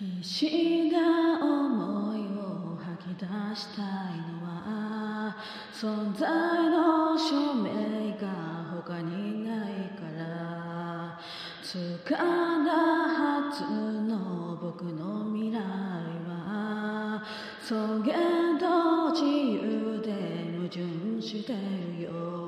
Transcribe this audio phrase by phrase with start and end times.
[0.00, 3.84] 必死な思いを吐き出したい
[4.32, 5.36] のは
[5.74, 6.26] 存在
[6.70, 11.20] の証明が他にないから
[11.62, 13.62] 掴んだはず
[14.08, 17.22] の僕の未来は
[17.62, 22.39] 草原と自由で矛盾してるよ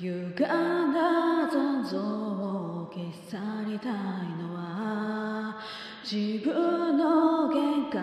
[0.00, 3.38] 歪んだ残像を消し去
[3.70, 3.92] りたい
[4.42, 5.56] のは
[6.02, 8.02] 自分の限界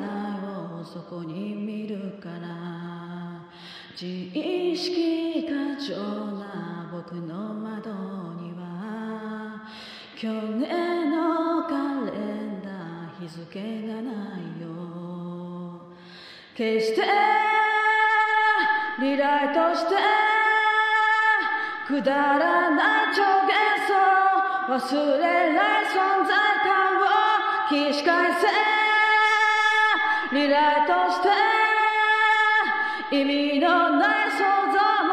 [0.79, 2.81] をそこに見るから。
[4.01, 5.95] 自意識過剰
[6.39, 7.91] な僕の窓
[8.41, 9.67] には。
[10.17, 14.69] 去年のカレンダー日付がないよ。
[16.55, 17.01] 決して
[19.01, 20.30] リライトして
[21.91, 23.51] くだらない超幻
[23.85, 23.91] 想
[24.69, 24.79] 忘
[25.17, 26.31] れない存在
[26.63, 27.03] 感を
[27.67, 28.47] 起死回生
[30.33, 31.27] リライトして
[33.13, 34.39] 意味のない想
[34.71, 35.11] 像も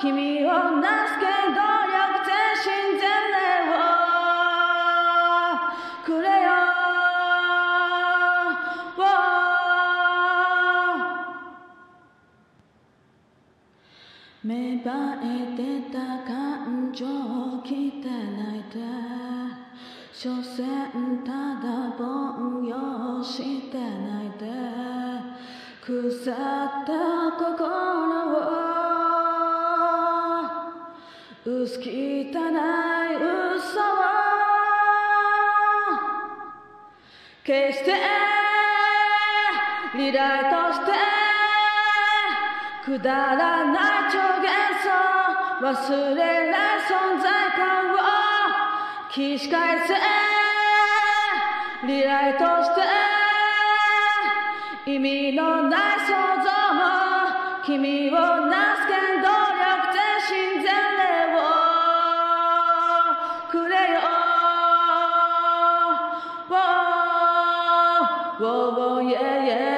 [0.00, 0.46] 君を
[0.80, 1.58] なすけど
[1.90, 2.30] 略て
[2.62, 3.02] 親善
[3.34, 3.42] 礼
[3.74, 3.82] を
[6.06, 6.48] くれよ
[14.44, 14.86] 芽生
[15.24, 15.26] え
[15.56, 15.87] て
[20.20, 21.30] 所詮た
[21.62, 24.46] だ凡庸してないで
[25.80, 26.34] 腐っ
[26.84, 26.90] た
[27.38, 27.70] 心
[28.26, 28.58] を
[31.46, 31.86] 薄汚い
[33.54, 33.94] 嘘を
[37.44, 37.94] 決して
[39.94, 40.90] リライトして
[42.84, 44.50] くだらない超幻
[44.82, 44.90] 想
[45.62, 48.07] 忘れない存在感を
[49.18, 49.94] 起死回生
[51.88, 52.82] リライトして
[54.92, 56.82] 意味のない想像も
[57.66, 58.12] 君を
[58.46, 59.26] なすけど
[59.58, 59.98] 略て
[60.30, 61.02] 親善礼
[61.34, 61.36] を
[63.50, 63.98] くれよ。
[68.38, 69.77] Whoa, whoa, yeah, yeah,